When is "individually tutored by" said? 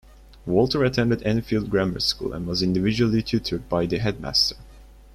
2.63-3.85